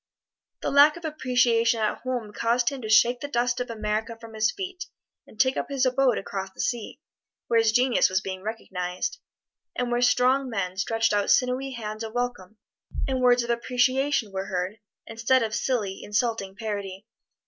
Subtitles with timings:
[0.63, 4.33] The lack of appreciation at home caused him to shake the dust of America from
[4.33, 4.85] his feet
[5.27, 6.99] and take up his abode across the sea,
[7.45, 9.19] where his genius was being recognized,
[9.75, 12.57] and where strong men stretched out sinewy hands of welcome,
[13.07, 17.05] and words of appreciation were heard, instead of silly, insulting parody.